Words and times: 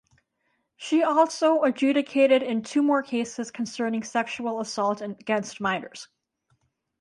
She 0.77 1.03
also 1.03 1.61
adjudicated 1.61 2.41
in 2.41 2.63
two 2.63 2.81
more 2.81 3.03
cases 3.03 3.51
concerning 3.51 4.01
sexual 4.01 4.59
assault 4.59 4.99
against 4.99 5.61
minors. 5.61 6.07